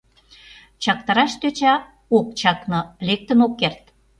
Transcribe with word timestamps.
Чактараш 0.83 1.33
тӧча— 1.41 1.73
ок 2.17 2.27
чакне, 2.39 2.79
лектын 3.07 3.39
ок 3.45 3.53
керт. 3.59 3.83